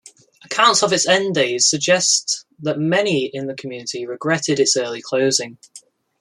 [0.43, 5.59] Accounts of its end-days suggest that many in the community regretted its early closing.